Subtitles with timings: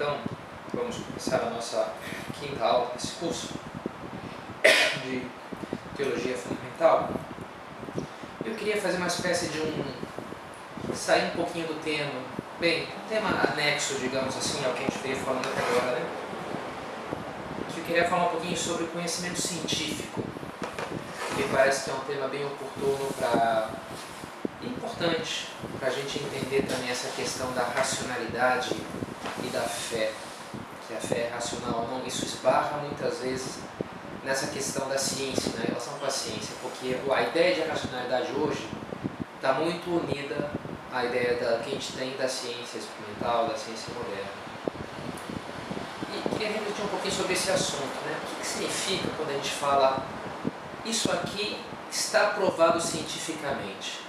[0.00, 0.18] Então,
[0.72, 1.92] vamos começar a nossa
[2.40, 3.50] quinta aula desse curso
[5.04, 5.26] de
[5.94, 7.10] Teologia Fundamental.
[8.42, 10.94] Eu queria fazer uma espécie de um.
[10.94, 12.12] sair um pouquinho do tema,
[12.58, 16.06] bem, um tema anexo, digamos assim, ao que a gente veio falando até agora, né?
[17.76, 20.22] Eu queria falar um pouquinho sobre o conhecimento científico,
[21.36, 23.68] que parece que é um tema bem oportuno para.
[24.62, 25.48] importante
[25.78, 28.74] para a gente entender também essa questão da racionalidade
[29.42, 30.12] e da fé,
[30.86, 33.58] que a fé é racional ou não, isso esbarra muitas vezes
[34.24, 38.68] nessa questão da ciência, na relação com a ciência, porque a ideia de racionalidade hoje
[39.36, 40.50] está muito unida
[40.92, 44.30] à ideia da, que a gente tem da ciência experimental, da ciência moderna.
[46.12, 48.18] E queria refletir um pouquinho sobre esse assunto, né?
[48.22, 50.04] O que, que significa quando a gente fala
[50.84, 51.58] isso aqui
[51.90, 54.00] está provado cientificamente?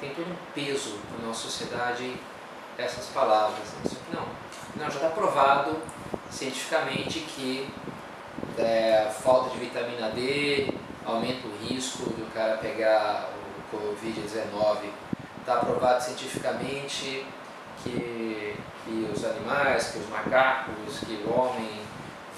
[0.00, 2.14] Tem todo um peso na nossa sociedade
[2.78, 3.58] essas palavras.
[4.12, 4.22] Não,
[4.76, 5.76] não já está provado
[6.30, 7.68] cientificamente que
[8.56, 10.72] é, falta de vitamina D
[11.04, 13.30] aumenta o risco do cara pegar
[13.72, 14.90] o Covid-19.
[15.40, 17.26] Está provado cientificamente
[17.82, 21.80] que, que os animais, que os macacos, que o homem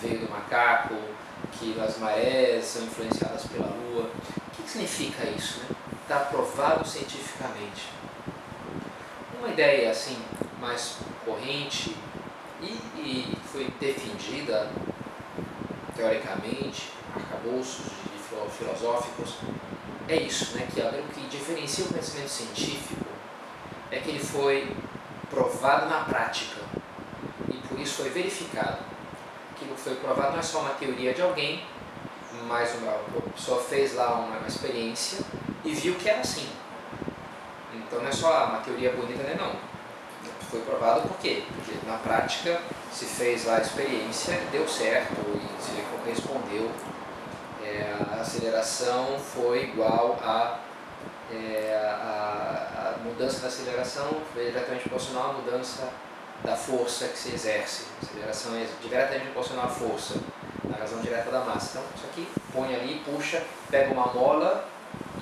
[0.01, 0.95] veio do macaco,
[1.53, 4.05] que as marés são influenciadas pela lua.
[4.05, 5.63] O que, que significa isso?
[6.03, 6.27] Está né?
[6.31, 7.89] provado cientificamente.
[9.41, 10.19] Uma ideia assim
[10.61, 11.97] mais corrente
[12.61, 14.71] e, e foi defendida
[15.97, 19.37] teoricamente, arcabouços de filosóficos,
[20.07, 23.07] é isso, né, que o que diferencia o conhecimento científico
[23.91, 24.77] é que ele foi
[25.31, 26.61] provado na prática
[27.49, 28.79] e por isso foi verificado.
[29.53, 31.65] Aquilo que foi provado não é só uma teoria de alguém,
[32.47, 32.93] mas uma,
[33.35, 35.25] pessoa fez lá uma experiência
[35.65, 36.47] e viu que era assim.
[37.91, 39.37] Então não é só uma teoria bonita, né?
[39.37, 39.53] não.
[40.49, 41.43] Foi provado por quê?
[41.53, 42.61] Porque na prática
[42.93, 45.73] se fez lá a experiência, deu certo e se
[46.09, 46.71] respondeu.
[47.65, 50.61] É, a aceleração foi igual a,
[51.33, 55.89] é, a, a, mudança da aceleração foi diretamente proporcional à mudança
[56.45, 57.87] da força que se exerce.
[58.03, 60.15] A aceleração é diretamente proporcional à força,
[60.65, 61.79] na razão direta da massa.
[61.79, 64.65] Então, isso aqui põe ali, puxa, pega uma mola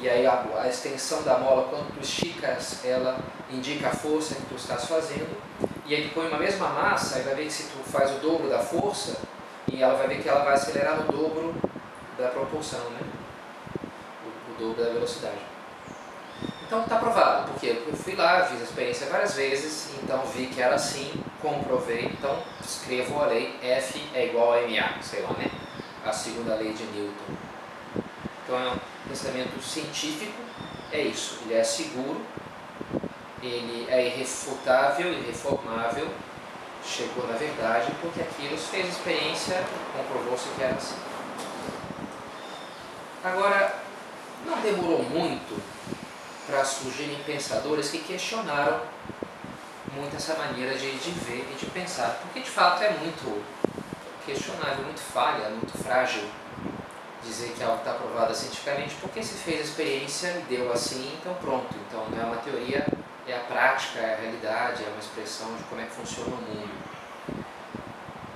[0.01, 3.19] e aí a, a extensão da mola, quando tu esticas, ela
[3.51, 5.37] indica a força que tu estás fazendo.
[5.87, 8.19] E aí tu põe uma mesma massa e vai ver que se tu faz o
[8.19, 9.17] dobro da força,
[9.71, 11.55] e ela vai ver que ela vai acelerar no dobro
[12.17, 13.01] da propulsão, né?
[14.25, 15.39] o, o dobro da velocidade.
[16.65, 20.61] Então está provado, porque eu fui lá, fiz a experiência várias vezes, então vi que
[20.61, 25.51] era assim, comprovei, então escrevo a lei F é igual a MA, sei lá, né?
[26.05, 27.35] A segunda lei de Newton.
[28.45, 28.79] Então
[29.09, 30.41] pensamento científico,
[30.93, 32.21] é isso, ele é seguro,
[33.43, 36.09] ele é irrefutável, irreformável,
[36.85, 39.65] chegou na verdade porque aquilo fez experiência,
[39.97, 40.97] comprovou-se que era assim.
[43.25, 43.75] Agora,
[44.47, 45.61] não demorou muito
[46.47, 48.81] para surgirem pensadores que questionaram
[49.93, 53.45] muito essa maneira de, de ver e de pensar, porque de fato é muito
[54.25, 56.23] questionável, muito falha, muito frágil
[57.29, 61.35] dizer que algo está provado cientificamente, porque se fez a experiência e deu assim, então
[61.35, 61.75] pronto.
[61.87, 62.87] Então não é uma teoria,
[63.27, 66.41] é a prática, é a realidade, é uma expressão de como é que funciona o
[66.41, 66.89] mundo.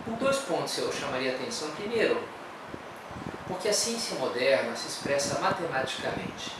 [0.04, 1.70] Por dois pontos eu chamaria a atenção.
[1.70, 2.22] Primeiro,
[3.48, 6.52] porque a ciência moderna se expressa matematicamente.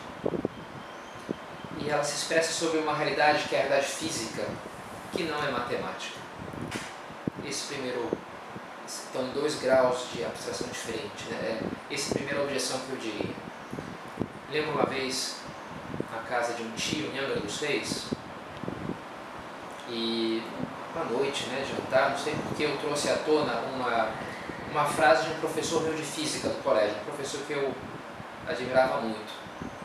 [1.78, 4.46] E ela se expressa sobre uma realidade que é a realidade física,
[5.12, 6.18] que não é matemática.
[7.44, 8.08] Esse primeiro
[8.86, 11.24] estão em dois graus de abstração diferente.
[11.30, 11.60] Né?
[11.90, 13.34] Essa é a primeira objeção que eu diria.
[14.50, 15.36] Lembro uma vez
[16.10, 18.06] na casa de um tio em Angra dos Reis,
[19.92, 20.42] e
[20.94, 24.08] uma noite, né, jantar, não sei porque eu trouxe à tona uma,
[24.70, 27.74] uma frase de um professor meu de física do colégio, um professor que eu
[28.48, 29.32] admirava muito,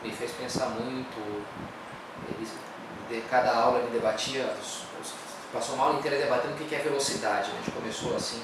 [0.02, 1.44] me fez pensar muito,
[2.28, 2.48] ele,
[3.08, 4.54] de cada aula ele debatia,
[5.52, 7.58] passou uma aula inteira debatendo o que é velocidade, né?
[7.60, 8.42] a gente começou assim,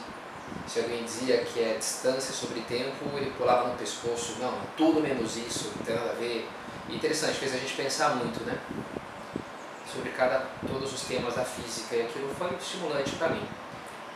[0.67, 5.37] se alguém dizia que é distância sobre tempo, ele pulava no pescoço, não, tudo menos
[5.37, 6.49] isso, não tem nada a ver.
[6.88, 8.58] Interessante, fez a gente pensar muito, né?
[9.93, 13.46] Sobre cada, todos os temas da física, e aquilo foi estimulante para mim.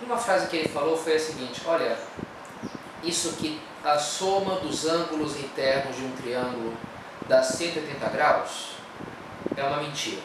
[0.02, 1.96] Uma frase que ele falou foi a seguinte: olha,
[3.02, 6.74] isso que a soma dos ângulos internos de um triângulo
[7.28, 8.78] dá 180 graus
[9.56, 10.22] é uma mentira.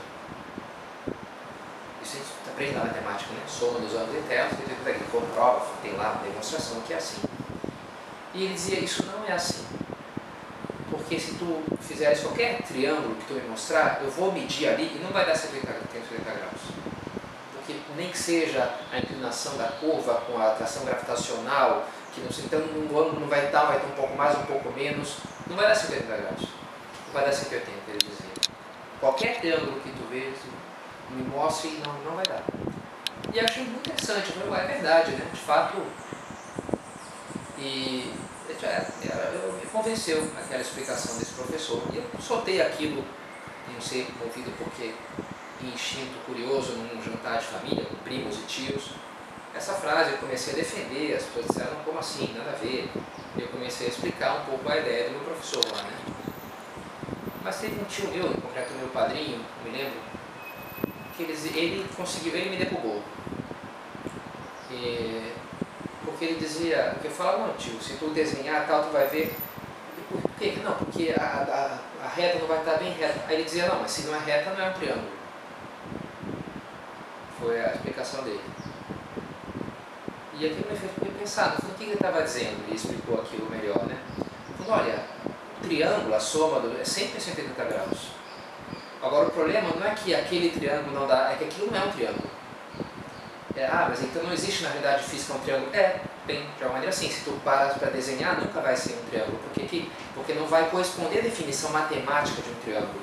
[2.54, 3.42] Isso a gente aprende na matemática, né?
[3.48, 7.22] Soma dos ângulos internos, ele comprova, tem lá uma demonstração que é assim.
[8.34, 9.66] E ele dizia, isso não é assim.
[10.90, 15.02] Porque se tu fizeres qualquer triângulo que tu me mostrar, eu vou medir ali e
[15.04, 16.62] não vai dar 70, 70 graus.
[17.54, 22.30] Porque que nem que seja a inclinação da curva com a atração gravitacional, que não,
[22.30, 25.18] então o ângulo não vai estar, vai ter um pouco mais, um pouco menos,
[25.48, 26.42] não vai dar 180 graus,
[27.08, 28.54] não vai dar 180, ele dizia.
[29.00, 30.36] Qualquer triângulo que tu vês,
[31.12, 32.44] me e não, não vai dar.
[33.34, 35.28] E achei muito interessante, eu falei, é verdade, né?
[35.32, 35.82] De fato.
[37.58, 38.14] E
[38.64, 38.86] é,
[39.34, 41.82] eu, me convenceu aquela explicação desse professor.
[41.94, 43.04] E eu soltei aquilo,
[43.74, 44.94] não sei movido porque
[45.62, 48.92] instinto curioso num jantar de família, com primos e tios.
[49.56, 52.90] Essa frase eu comecei a defender, as pessoas disseram, como assim, nada a ver.
[53.38, 55.98] E eu comecei a explicar um pouco a ideia do meu professor lá, né?
[57.44, 60.00] Mas teve um tio meu, em concreto meu padrinho, me lembro,
[61.16, 63.02] que ele, ele conseguiu, ele me derrubou.
[64.72, 65.34] E,
[66.04, 69.36] porque ele dizia, que eu falava, não tio, se tu desenhar tal, tu vai ver.
[70.10, 70.58] Por quê?
[70.64, 73.20] Não, porque a, a, a reta não vai estar bem reta.
[73.28, 75.12] Aí ele dizia, não, mas se não é reta, não é um triângulo.
[77.40, 78.42] Foi a explicação dele.
[80.40, 80.92] E aquilo me fez
[81.24, 82.66] pensar, no o que ele estava dizendo?
[82.68, 83.98] Ele explicou aquilo melhor, né?
[84.58, 85.06] Falando, olha,
[85.58, 88.23] o triângulo, a soma do, é sempre 180 graus.
[89.04, 91.84] Agora o problema não é que aquele triângulo não dá, é que aquilo não é
[91.84, 92.30] um triângulo.
[93.54, 95.76] É, ah, mas então não existe na realidade física um triângulo.
[95.76, 99.10] É, bem, de uma maneira assim, se tu paras para desenhar, nunca vai ser um
[99.10, 99.38] triângulo.
[99.40, 103.02] Por que, porque não vai corresponder à definição matemática de um triângulo.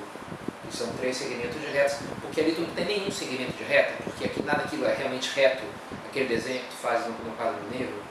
[0.70, 1.98] Que são três segmentos de retas.
[2.22, 5.30] Porque ali tu não tem nenhum segmento de reta, porque aqui, nada daquilo é realmente
[5.34, 5.62] reto,
[6.08, 8.02] aquele desenho que tu faz no, no quadro negro.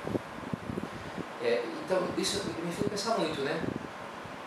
[1.43, 3.59] É, então, isso me fez pensar muito, né?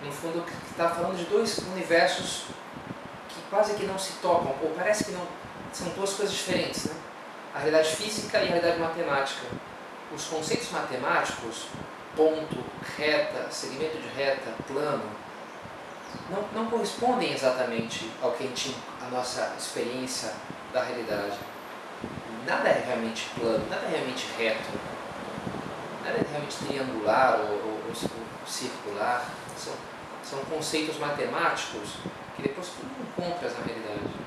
[0.04, 2.44] No fundo, está falando de dois universos
[3.52, 5.26] quase que não se tocam, ou parece que não
[5.75, 6.94] são duas coisas diferentes, né?
[7.54, 9.46] a realidade física e a realidade matemática.
[10.10, 11.66] Os conceitos matemáticos,
[12.16, 12.64] ponto,
[12.96, 15.04] reta, segmento de reta, plano,
[16.31, 20.32] não, não correspondem exatamente ao que a, gente, a nossa experiência
[20.72, 21.37] da realidade.
[22.46, 24.70] Nada é realmente plano, nada é realmente reto,
[26.02, 29.26] nada é realmente triangular ou, ou, ou circular.
[29.58, 29.75] São,
[30.32, 31.96] são conceitos matemáticos
[32.37, 34.23] que depois tu não encontras na realidade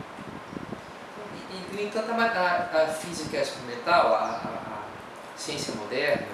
[1.76, 6.28] no entanto, a, a física experimental, a, a, a, ciência moderna,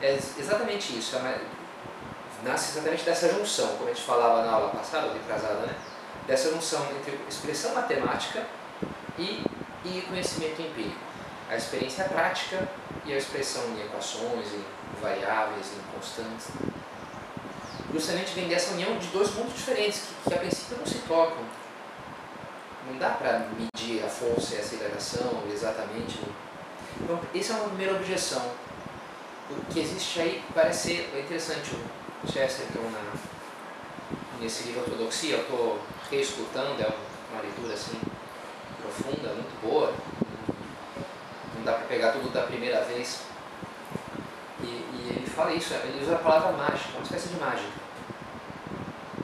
[0.00, 1.16] é exatamente isso.
[1.16, 1.40] É
[2.44, 5.74] nasce exatamente dessa junção, como a gente falava na aula passada, ou retrasada, né?
[6.26, 8.46] Dessa junção entre expressão matemática
[9.18, 9.44] e,
[9.84, 11.00] e conhecimento empírico.
[11.50, 12.68] A experiência prática
[13.04, 14.64] e a expressão em equações, em
[15.02, 16.48] variáveis, em constantes.
[17.92, 21.44] Justamente vem dessa união de dois mundos diferentes, que, que a princípio não se tocam
[22.90, 26.20] não dá para medir a força e a aceleração exatamente.
[27.00, 28.42] Então, essa é uma primeira objeção.
[29.50, 31.70] O que existe aí parece ser é interessante.
[32.22, 33.12] O Chesterton, na,
[34.40, 35.78] nesse livro Ortodoxia, eu estou
[36.10, 36.92] reescutando, é
[37.32, 37.98] uma leitura assim
[38.82, 39.92] profunda, muito boa.
[41.56, 43.20] Não dá para pegar tudo da primeira vez.
[44.62, 47.80] E, e ele fala isso, ele usa a palavra mágica, uma espécie de mágica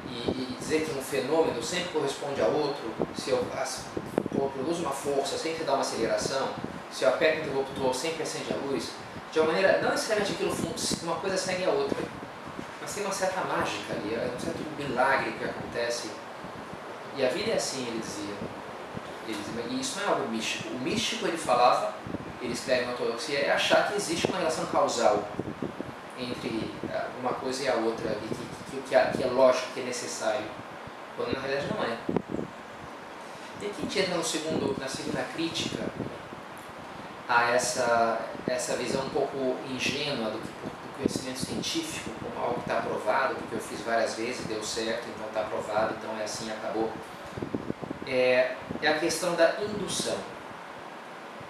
[0.08, 3.44] e, dizer que um fenômeno sempre corresponde a outro, se eu,
[4.35, 6.49] eu produzo uma força sem dar uma aceleração,
[6.93, 8.91] se eu aperto o interruptor sempre acende a luz,
[9.32, 10.55] de uma maneira, não necessariamente aquilo
[11.03, 11.99] uma coisa segue a outra,
[12.81, 16.11] mas tem uma certa mágica ali, é um certo milagre que acontece.
[17.17, 18.35] E a vida é assim, ele dizia.
[19.26, 20.69] Ele dizia e isso não é algo místico.
[20.69, 21.94] O místico, ele falava,
[22.41, 25.25] ele escreve na ortodoxia, é achar que existe uma relação causal
[27.26, 30.46] uma coisa e a outra, e que que é, que é lógico, que é necessário,
[31.16, 31.96] quando na realidade não é.
[33.60, 35.84] E aqui a gente entra no segundo, na segunda crítica
[37.28, 42.80] a essa, essa visão um pouco ingênua do, do conhecimento científico como algo que está
[42.80, 46.92] provado, porque eu fiz várias vezes, deu certo, então está provado, então é assim, acabou.
[48.06, 50.16] É, é a questão da indução.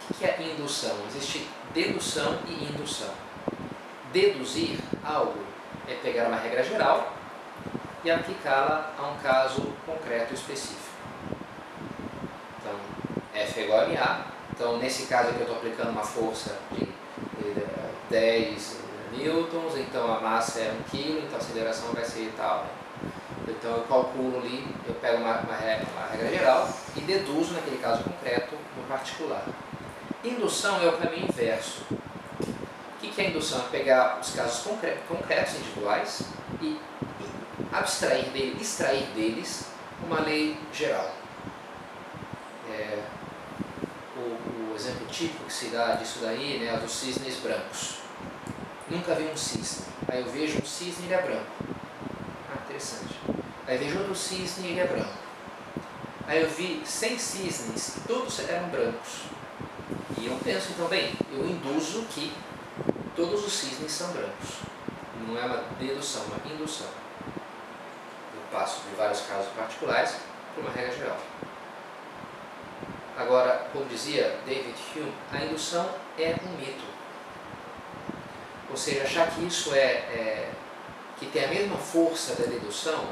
[0.08, 0.96] O que é indução?
[1.08, 3.10] Existe dedução e indução.
[4.12, 5.55] Deduzir algo
[5.88, 7.12] é pegar uma regra geral
[8.04, 10.96] e aplicá-la a um caso concreto específico.
[12.60, 12.74] Então,
[13.34, 14.26] F é igual a MA.
[14.52, 16.86] Então, nesse caso aqui eu estou aplicando uma força de
[18.10, 18.76] 10
[19.12, 22.66] newtons, então a massa é 1 kg, então a aceleração vai ser tal.
[23.48, 27.78] Então eu calculo ali, eu pego uma, uma, regra, uma regra geral e deduzo naquele
[27.78, 29.44] caso concreto no particular.
[30.24, 31.82] Indução é o caminho inverso.
[33.06, 33.60] O que é indução?
[33.60, 34.66] É pegar os casos
[35.08, 36.22] concretos individuais
[36.60, 36.78] e
[37.72, 39.66] abstrair dele, extrair deles
[40.04, 41.14] uma lei geral.
[42.70, 43.02] É,
[44.16, 47.98] o, o, exemplo típico que se dá disso daí né, é dos cisnes brancos.
[48.90, 49.86] Nunca vi um cisne.
[50.08, 51.46] Aí eu vejo um cisne e ele é branco.
[52.50, 53.18] Ah, interessante.
[53.66, 55.26] Aí vejo outro cisne e ele é branco.
[56.26, 59.22] Aí eu vi 100 cisnes e todos eram brancos.
[60.18, 62.32] E eu penso, então, bem, eu induzo que
[63.16, 64.58] todos os cisnes são brancos.
[65.26, 66.86] Não é uma dedução, é uma indução.
[68.34, 70.16] Eu passo de vários casos particulares
[70.54, 71.18] para uma regra geral.
[73.16, 76.84] Agora, como dizia David Hume, a indução é um mito.
[78.70, 80.52] Ou seja, achar que isso é, é
[81.18, 83.06] que tem a mesma força da dedução,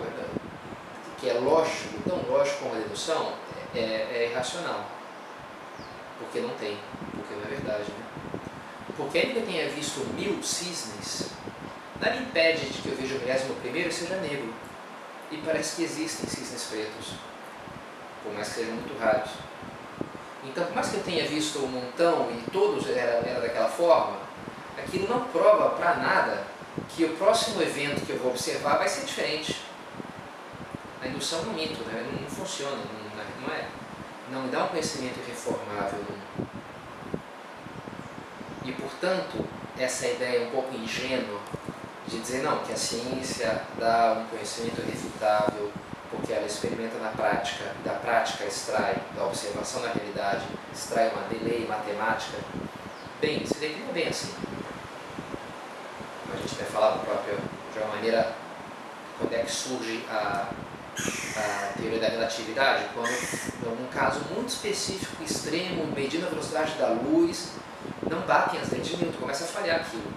[1.19, 3.33] que é lógico, tão lógico como a dedução,
[3.75, 4.85] é, é irracional.
[6.19, 6.79] Porque não tem,
[7.13, 7.85] porque não é verdade.
[7.85, 8.34] Né?
[8.97, 11.31] Porque ainda que eu tenha visto mil cisnes,
[12.01, 14.53] nada impede de que eu veja o milésimo primeiro seja negro.
[15.31, 17.15] E parece que existem cisnes pretos,
[18.23, 19.31] por mais que sejam muito raros.
[20.45, 24.19] Então, por mais que eu tenha visto um montão e todos eram era daquela forma,
[24.79, 26.45] aquilo não prova para nada
[26.91, 29.61] que o próximo evento que eu vou observar vai ser diferente.
[31.03, 32.07] A indução é um mito, né?
[32.13, 33.69] não, não funciona, não, não, é,
[34.31, 36.01] não dá um conhecimento irreformável.
[36.09, 36.54] E,
[38.95, 39.45] portanto,
[39.79, 41.41] essa ideia um pouco ingênua
[42.07, 45.73] de dizer não, que a ciência dá um conhecimento irrefutável
[46.11, 51.67] porque ela experimenta na prática, da prática extrai, da observação da realidade, extrai uma lei
[51.69, 52.39] matemática.
[53.21, 54.33] Bem, isso daqui não bem assim.
[56.33, 57.37] A gente vai falar próprio,
[57.73, 58.33] de uma maneira,
[59.19, 60.49] quando é que surge a,
[61.37, 67.55] a teoria da relatividade, quando, num caso muito específico, extremo, medindo a velocidade da luz,
[68.11, 70.13] não batem as leis de Newton, começa a falhar aquilo.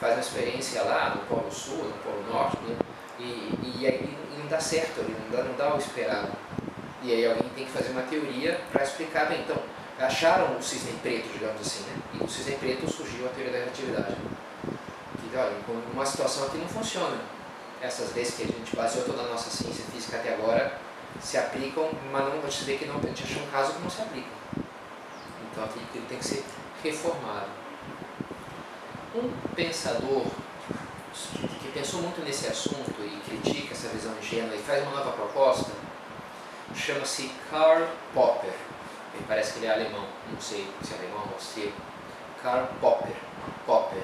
[0.00, 2.76] Faz uma experiência lá no Polo Sul, no Polo Norte, né?
[3.18, 6.28] e, e, e, não dá certo ali, não dá, não dá o esperado.
[7.02, 9.56] E aí alguém tem que fazer uma teoria para explicar, bem, então,
[9.98, 11.96] acharam o cisne preto, digamos assim, né?
[12.14, 14.16] E do cisne preto surgiu a teoria da relatividade.
[15.30, 15.52] Que, olha,
[15.92, 17.16] uma situação aqui não funciona.
[17.80, 20.78] Essas leis que a gente baseou toda a nossa ciência física até agora
[21.20, 23.90] se aplicam, mas não pode ver que não, a gente achou um caso que não
[23.90, 24.28] se aplica.
[25.50, 26.44] Então aquilo tem que ser
[26.82, 27.50] reformado.
[29.14, 30.26] Um pensador
[31.60, 35.72] que pensou muito nesse assunto e critica essa visão ingênua e faz uma nova proposta,
[36.74, 38.52] chama-se Karl Popper.
[39.14, 41.80] Ele parece que ele é alemão, não sei se é alemão ou austríaco.
[42.42, 43.16] Karl Popper.
[43.66, 44.02] Popper.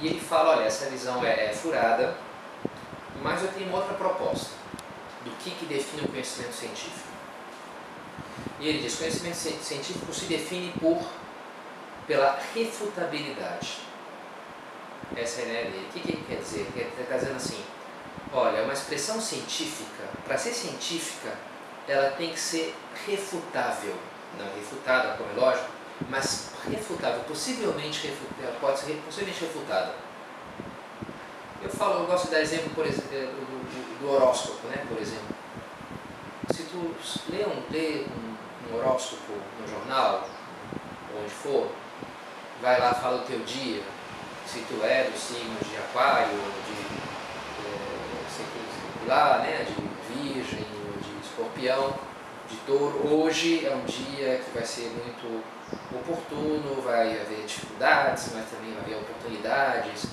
[0.00, 2.14] E ele fala, olha, essa visão é, é furada,
[3.22, 4.50] mas eu tenho outra proposta
[5.24, 7.15] do que, que define o conhecimento científico.
[8.58, 10.98] E ele diz, conhecimento científico se define por,
[12.06, 13.78] pela refutabilidade.
[15.14, 15.86] Essa é a ideia dele.
[15.88, 16.66] O que, que ele quer dizer?
[16.74, 17.62] Ele está dizendo assim,
[18.32, 21.34] olha, uma expressão científica, para ser científica,
[21.86, 22.74] ela tem que ser
[23.06, 23.94] refutável.
[24.38, 25.70] Não refutada, como é lógico,
[26.10, 29.94] mas refutável, possivelmente refutável, pode ser possivelmente refutada.
[31.62, 35.00] Eu falo, eu gosto de dar exemplo, por exemplo, do, do, do horóscopo, né, por
[35.00, 35.34] exemplo.
[36.52, 36.94] Se tu
[37.30, 38.35] lê um, lê um,
[38.70, 40.28] um horóscopo no jornal,
[41.18, 41.70] onde for,
[42.60, 43.82] vai lá, fala o teu dia,
[44.46, 46.96] se tu é do signo de aquário, de,
[47.66, 48.46] é, sei
[49.08, 50.64] lá, né, de virgem,
[51.00, 51.94] de escorpião,
[52.48, 55.42] de touro, hoje é um dia que vai ser muito
[55.92, 60.06] oportuno, vai haver dificuldades, mas também vai haver oportunidades,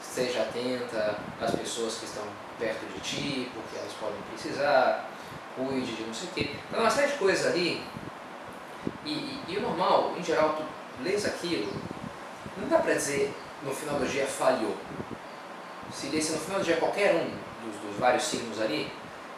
[0.00, 2.24] esteja atenta às pessoas que estão
[2.58, 5.07] perto de ti, porque elas podem precisar,
[5.58, 6.50] cuide de não sei o quê.
[6.68, 7.82] Então, uma série de coisas ali,
[9.04, 10.62] e, e, e o normal, em geral, tu
[11.02, 11.72] lês aquilo,
[12.56, 14.76] não dá para dizer no final do dia falhou.
[15.92, 17.30] Se desse no final do dia qualquer um
[17.64, 18.90] dos, dos vários signos ali,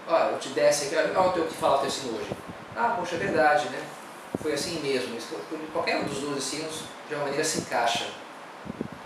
[0.06, 2.30] ó, eu te desse aqui, ó, eu tenho que falar o teu signo hoje.
[2.76, 3.82] Ah, poxa, é verdade, né?
[4.40, 5.16] Foi assim mesmo.
[5.72, 8.06] Qualquer um dos 12 signos, de uma maneira, se encaixa.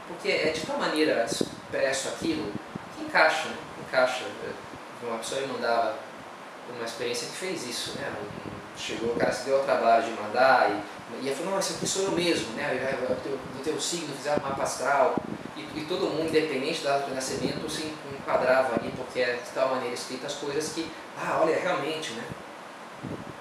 [0.06, 2.52] Porque é de tal maneira expresso aquilo
[2.96, 3.56] que encaixa, né?
[3.86, 4.24] Encaixa.
[5.02, 5.96] Uma pessoa me mandava
[6.70, 8.12] uma experiência que fez isso, né?
[8.76, 11.86] Chegou, o cara se deu ao trabalho de mandar e e falou, não, esse aqui
[11.86, 12.74] sou eu mesmo, né?
[13.08, 15.16] Do teu, do teu signo, fizeram um mapa astral.
[15.56, 19.50] E, e, todo mundo, independente da data do nascimento, se enquadrava ali, porque é de
[19.54, 22.24] tal maneira escritas as coisas que, ah, olha, realmente, né?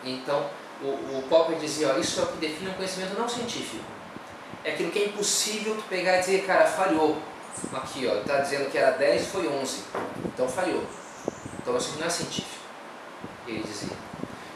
[0.03, 0.46] Então,
[0.82, 3.84] o, o Popper dizia, ó, isso é o que define um conhecimento não científico.
[4.63, 7.18] É aquilo que é impossível tu pegar e dizer, cara, falhou.
[7.74, 9.84] Aqui, ó, está dizendo que era 10 foi 11.
[10.25, 10.84] Então falhou.
[11.62, 12.62] Então isso não é científico.
[13.47, 13.95] Ele dizia.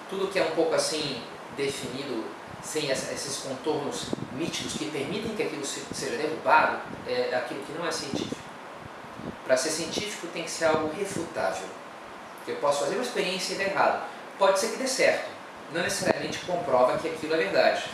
[0.09, 1.21] Tudo que é um pouco assim
[1.55, 2.23] definido
[2.63, 7.91] sem esses contornos nítidos que permitem que aquilo seja derrubado, é aquilo que não é
[7.91, 8.35] científico.
[9.45, 11.65] Para ser científico tem que ser algo refutável.
[12.47, 14.09] Eu posso fazer uma experiência e dar errado.
[14.37, 15.29] Pode ser que dê certo.
[15.73, 17.85] Não necessariamente comprova que aquilo é verdade.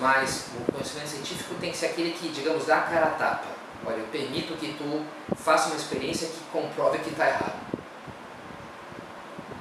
[0.00, 3.46] Mas o conhecimento científico tem que ser aquele que, digamos, dá a cara a tapa.
[3.86, 5.04] Olha, eu permito que tu
[5.34, 7.58] faça uma experiência que comprove que está errado.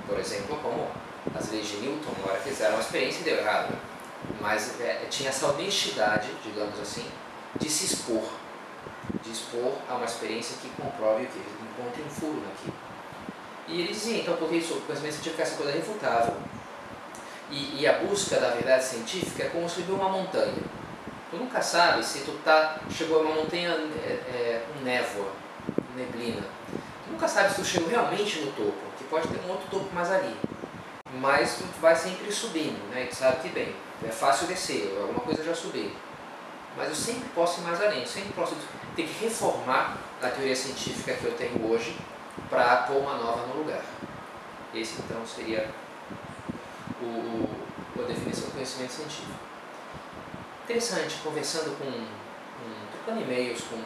[0.08, 0.88] Por exemplo, como
[1.36, 3.76] as leis de Newton, na hora fizeram uma experiência e deu errado.
[4.42, 7.06] mas é, tinha essa honestidade, digamos assim,
[7.60, 8.24] de se expor,
[9.22, 12.74] de expor a uma experiência que comprove o que encontre um furo naquilo.
[13.68, 16.36] E ele dizia, então, porque isso, o conhecimento científico é essa coisa refutável.
[17.52, 20.64] E, e, a busca da verdade científica é como subir uma montanha.
[21.30, 25.32] Tu nunca sabe se tu tá, chegou a uma montanha é, é, névoa,
[25.96, 26.42] neblina.
[27.06, 29.94] Tu nunca sabe se tu chegou realmente no topo, que pode ter um outro topo
[29.94, 30.36] mais ali.
[31.20, 33.08] Mas tu vai sempre subindo, né?
[33.10, 33.74] Tu sabe que bem,
[34.06, 35.96] é fácil descer, alguma coisa já subi.
[36.76, 38.56] Mas eu sempre posso ir mais além, eu sempre posso
[38.96, 41.98] ter que reformar a teoria científica que eu tenho hoje
[42.50, 43.82] para pôr uma nova no lugar.
[44.74, 45.70] Esse então seria
[47.02, 47.50] o,
[48.00, 49.40] a definição do conhecimento científico.
[50.66, 53.78] Interessante, conversando com, um, trocando e-mails com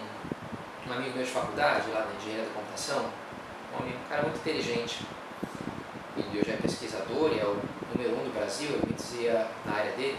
[0.89, 3.05] um amigo meu de faculdade, lá da engenharia da computação,
[3.73, 4.99] um, amigo, um cara muito inteligente,
[6.17, 7.57] ele hoje é pesquisador e é o
[7.93, 10.17] número um do Brasil, ele me dizia na área dele,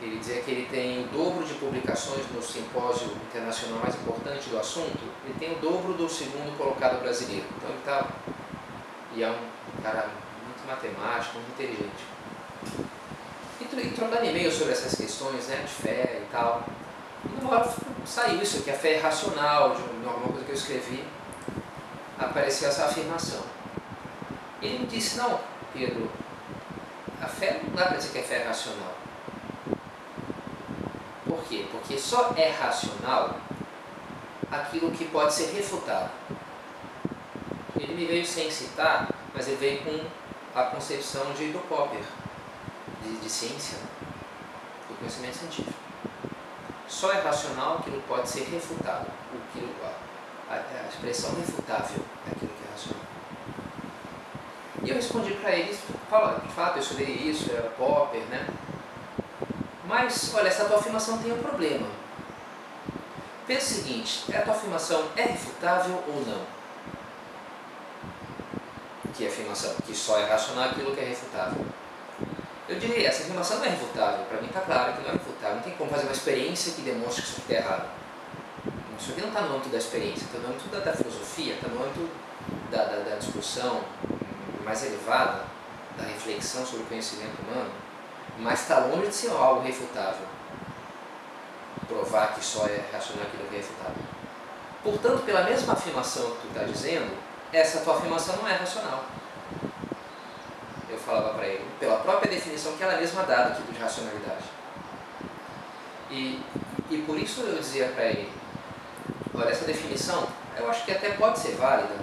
[0.00, 4.58] ele dizia que ele tem o dobro de publicações no simpósio internacional mais importante do
[4.58, 7.46] assunto, ele tem o dobro do segundo colocado brasileiro.
[7.56, 8.06] Então ele está.
[9.16, 10.10] E é um cara
[10.44, 12.04] muito matemático, muito inteligente.
[13.60, 16.64] E, trocando e-mail sobre essas questões né, de fé e tal.
[17.24, 17.74] E numa hora
[18.04, 21.04] saiu isso, que a fé é racional, de alguma coisa que eu escrevi,
[22.18, 23.42] apareceu essa afirmação.
[24.62, 25.40] Ele me disse, não,
[25.72, 26.10] Pedro,
[27.20, 28.94] a fé não dá para dizer que é fé racional.
[31.26, 31.66] Por quê?
[31.70, 33.36] Porque só é racional
[34.50, 36.10] aquilo que pode ser refutado.
[37.76, 42.02] Ele me veio sem citar, mas ele veio com a concepção de do Popper,
[43.02, 43.78] de, de ciência,
[44.88, 45.74] do conhecimento científico.
[46.86, 49.06] Só é racional aquilo que pode ser refutado.
[49.50, 49.74] Aquilo,
[50.54, 53.04] a, a expressão refutável é aquilo que é racional.
[54.82, 55.78] E eu respondi para ele,
[56.10, 58.46] fala, de fato, eu estudei isso, era Popper, né?
[59.86, 61.86] Mas, olha, essa tua afirmação tem um problema.
[63.46, 66.40] Pensa o seguinte, a tua afirmação é refutável ou não?
[69.14, 69.74] Que afirmação?
[69.86, 71.64] Que só é racional aquilo que é refutável.
[72.68, 74.24] Eu diria, essa afirmação não é refutável.
[74.24, 75.56] Para mim está claro que não é refutável.
[75.56, 77.88] Não tem como fazer uma experiência que demonstre que isso está errado.
[78.98, 81.68] Isso aqui não está no âmbito da experiência, está no âmbito da, da filosofia, está
[81.68, 82.08] no âmbito
[82.70, 83.82] da, da, da discussão
[84.64, 85.44] mais elevada,
[85.96, 87.84] da reflexão sobre o conhecimento humano
[88.38, 90.26] mas está longe de ser algo refutável.
[91.86, 94.02] Provar que só é racional aquilo que é refutável.
[94.82, 97.16] Portanto, pela mesma afirmação que tu está dizendo,
[97.52, 99.04] essa tua afirmação não é racional.
[100.88, 104.44] Eu falava para ele, pela própria definição que ela mesma dá do tipo de racionalidade.
[106.10, 106.42] E,
[106.90, 108.30] e por isso eu dizia para ele,
[109.34, 111.94] olha, essa definição, eu acho que até pode ser válida,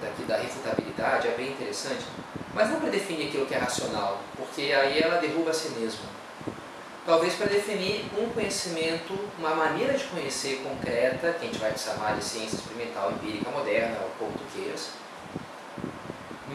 [0.00, 2.04] daqui da refutabilidade, é bem interessante,
[2.54, 6.18] mas não para definir aquilo que é racional, porque aí ela derruba a si mesma.
[7.04, 12.16] Talvez para definir um conhecimento, uma maneira de conhecer concreta, que a gente vai chamar
[12.16, 14.90] de ciência experimental empírica moderna, ou queiras,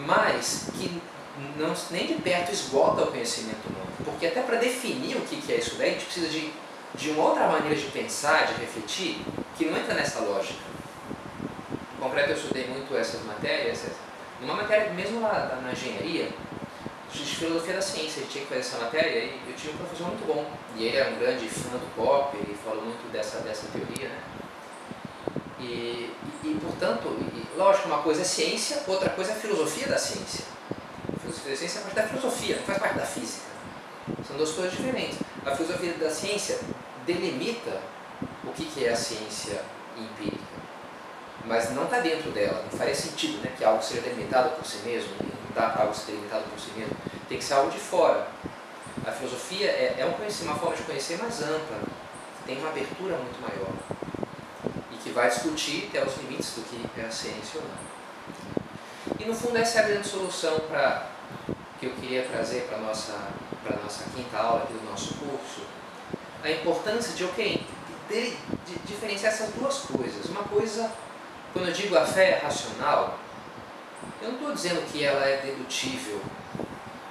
[0.05, 1.01] mas que
[1.57, 3.87] não, nem de perto esgota o conhecimento humano.
[4.05, 6.53] Porque até para definir o que é isso daí, a gente precisa de,
[6.95, 9.21] de uma outra maneira de pensar, de refletir,
[9.57, 10.59] que não entra nessa lógica.
[11.97, 13.83] Em concreto, eu estudei muito essas matérias,
[14.41, 16.29] uma matéria, mesmo lá na engenharia,
[17.13, 20.07] de filosofia da ciência, ele tinha que fazer essa matéria e eu tinha um professor
[20.07, 20.45] muito bom.
[20.75, 24.19] E ele era um grande fã do pop, ele falou muito dessa, dessa teoria, né?
[25.59, 29.97] E, e, e portanto, e, lógico, uma coisa é ciência, outra coisa é filosofia da
[29.97, 30.45] ciência.
[31.15, 33.45] A filosofia da ciência faz parte da filosofia, não faz parte da física.
[34.27, 35.19] São duas coisas diferentes.
[35.45, 36.59] A filosofia da ciência
[37.05, 37.81] delimita
[38.45, 39.61] o que, é a ciência
[39.97, 40.53] empírica
[41.45, 42.63] mas não está dentro dela.
[42.71, 45.93] Não faria sentido né, que algo seja delimitado por si mesmo, não dá para algo
[45.93, 46.95] ser delimitado por si mesmo.
[47.27, 48.27] Tem que ser algo de fora.
[49.05, 50.13] A filosofia é, é um
[50.45, 51.77] uma forma de conhecer mais ampla,
[52.37, 53.73] que tem uma abertura muito maior
[54.91, 59.19] e que vai discutir até os limites do que é a ciência ou não.
[59.19, 61.07] E no fundo essa é a grande solução para
[61.83, 63.13] que eu queria trazer para a nossa,
[63.83, 65.61] nossa quinta aula do nosso curso,
[66.41, 67.65] a importância de, ok,
[68.09, 70.25] de, de diferenciar essas duas coisas.
[70.27, 70.89] Uma coisa
[71.51, 73.19] quando eu digo a fé racional,
[74.21, 76.21] eu não estou dizendo que ela é dedutível.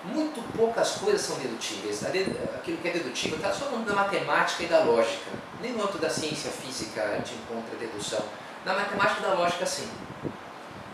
[0.05, 2.03] Muito poucas coisas são dedutíveis.
[2.05, 5.31] Aquilo que é dedutível está só no mundo da matemática e da lógica.
[5.61, 8.23] Nem no âmbito da ciência física gente encontra dedução.
[8.65, 9.89] Na matemática e da lógica, sim.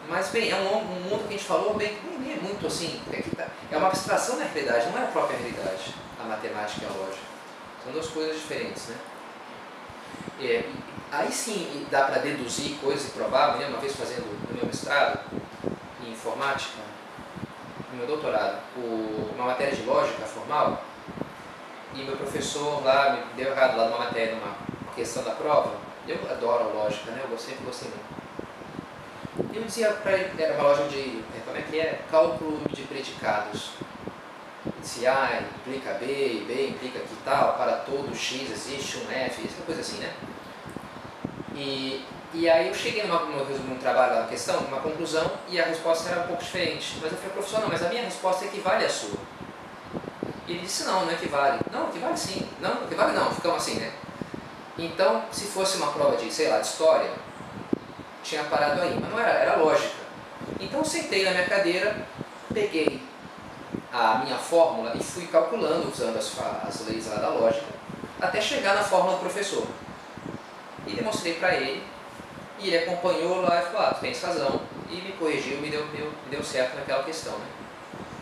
[0.08, 3.00] Mas, bem, é um, um mundo que a gente falou, bem, nem é muito assim.
[3.12, 6.86] É, tá, é uma abstração da realidade, não é a própria realidade, a matemática e
[6.86, 7.28] a lógica.
[7.84, 8.96] São duas coisas diferentes, né?
[10.40, 10.64] É,
[11.10, 13.60] Aí sim dá para deduzir coisas improváveis.
[13.60, 13.68] Né?
[13.68, 15.20] Uma vez fazendo no meu mestrado
[16.04, 16.78] em informática,
[17.90, 20.82] no meu doutorado, o, uma matéria de lógica formal,
[21.94, 24.54] e meu professor lá me deu errado lá numa matéria, numa
[24.94, 25.76] questão da prova.
[26.06, 27.24] Eu adoro a lógica, né?
[27.28, 28.17] Eu sempre gostei muito.
[29.54, 32.00] Eu dizia para ele, era uma loja de, é, como é que é?
[32.10, 33.70] Cálculo de predicados.
[34.82, 39.46] Se A implica B, e B implica que tal, para todo X existe um F,
[39.46, 40.12] essa coisa assim, né?
[41.54, 46.10] E, e aí eu cheguei numa, num trabalho na questão, uma conclusão, e a resposta
[46.10, 46.98] era um pouco diferente.
[47.00, 49.18] Mas eu falei, professor, não, mas a minha resposta equivale à sua.
[50.46, 51.60] E ele disse, não, não equivale.
[51.72, 52.48] Não, equivale sim.
[52.60, 53.92] Não, equivale não, ficamos assim, né?
[54.76, 57.10] Então, se fosse uma prova de, sei lá, de história,
[58.28, 59.94] tinha parado aí, mas não era, era lógica.
[60.60, 61.96] Então, sentei na minha cadeira,
[62.52, 63.00] peguei
[63.92, 67.66] a minha fórmula e fui calculando, usando as, as leis lá da lógica,
[68.20, 69.66] até chegar na fórmula do professor.
[70.86, 71.82] E demonstrei para ele,
[72.58, 74.60] e ele acompanhou lá e falou, ah, tu tens razão,
[74.90, 77.46] e me corrigiu, me deu, deu, me deu certo naquela questão, né?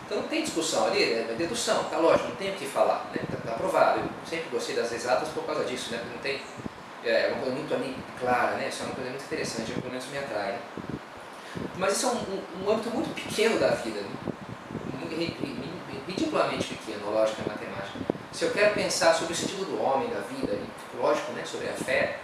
[0.05, 3.21] Então não tem discussão ali, é dedução, tá lógico, não tem o que falar, né?
[3.29, 3.99] Tá, tá aprovado.
[3.99, 5.97] Eu sempre gostei das exatas por causa disso, né?
[5.97, 6.41] Porque não tem.
[7.07, 8.67] É, é uma coisa muito ali clara, né?
[8.67, 10.59] Isso é uma coisa muito interessante, pelo menos me atrai.
[11.77, 14.09] Mas isso é um, um, um, âmbito muito pequeno da vida, né?
[16.05, 17.99] ridiculamente pequeno, lógica e matemática.
[18.33, 21.43] Se eu quero pensar sobre o sentido do homem, da vida, e, lógico, né?
[21.45, 22.19] Sobre a fé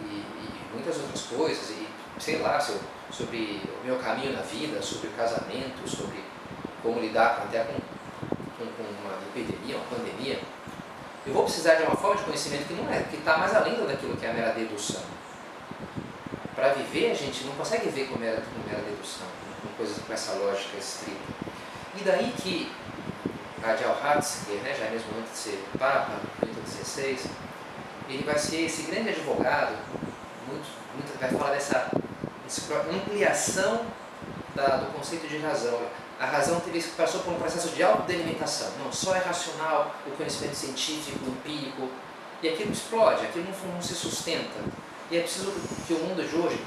[0.00, 1.86] e, e muitas outras coisas, e
[2.18, 6.24] sei lá, sobre o meu caminho na vida, sobre o casamento, sobre
[6.82, 10.40] como lidar até com, com, com uma epidemia, uma pandemia,
[11.26, 13.74] eu vou precisar de uma forma de conhecimento que não é, que está mais além
[13.86, 15.02] daquilo que é a mera dedução.
[16.54, 19.26] Para viver, a gente não consegue ver com mera, com mera dedução,
[19.62, 21.20] com coisas com essa lógica estrita.
[21.96, 22.72] E daí que
[23.62, 27.18] Radial Ratzinger, né, já mesmo antes de ser Papa, Bento XVI,
[28.08, 29.76] ele vai ser esse grande advogado,
[30.46, 31.90] muito, muito, vai falar dessa,
[32.44, 33.84] dessa ampliação
[34.54, 35.78] da, do conceito de razão
[36.18, 38.72] a razão teve, passou por um processo de autodelimitação.
[38.82, 41.88] Não só é racional o conhecimento científico, empírico,
[42.42, 44.60] e aquilo explode, aquilo não, não se sustenta.
[45.10, 45.52] E é preciso
[45.86, 46.60] que o mundo de hoje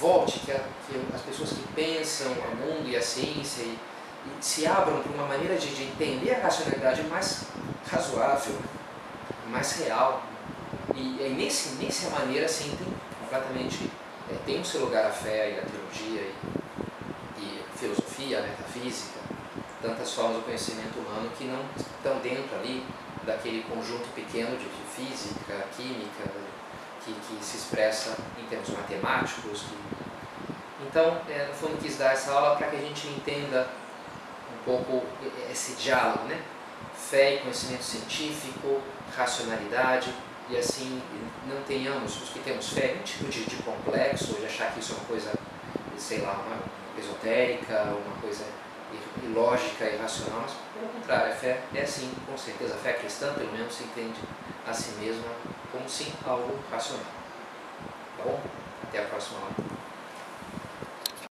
[0.00, 3.78] volte, que, a, que as pessoas que pensam o mundo e a ciência e,
[4.26, 7.44] e se abram para uma maneira de, de, entender a racionalidade mais
[7.90, 8.56] razoável,
[9.48, 10.22] mais real.
[10.94, 12.86] E, e nesse, nessa maneira, sim, tem
[13.20, 13.90] completamente,
[14.30, 16.15] é, tem o seu lugar a fé e a teologia
[18.16, 19.20] filosofia, a metafísica,
[19.82, 22.84] tantas formas do conhecimento humano que não estão dentro ali
[23.24, 26.24] daquele conjunto pequeno de, física, química,
[27.04, 29.62] que, que, se expressa em termos matemáticos.
[29.62, 29.76] Que...
[30.88, 33.68] Então, é, no fundo, quis dar essa aula para que a gente entenda
[34.54, 35.04] um pouco
[35.50, 36.40] esse diálogo, né?
[36.94, 38.80] Fé e conhecimento científico,
[39.14, 40.12] racionalidade,
[40.48, 41.02] e assim
[41.46, 44.94] não tenhamos, os que temos fé, um tipo de, de complexo, de achar que isso
[44.94, 45.32] é uma coisa,
[45.98, 46.56] sei lá, uma,
[46.98, 48.44] esotérica, uma coisa
[49.22, 53.52] ilógica, irracional, mas pelo contrário, a fé é sim, com certeza, a fé cristã pelo
[53.52, 54.18] menos se entende
[54.66, 55.28] a si mesma
[55.72, 57.04] como sim algo racional.
[58.16, 58.40] Tá bom?
[58.84, 59.75] Até a próxima aula.